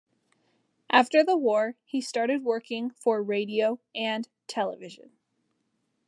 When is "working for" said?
2.43-3.21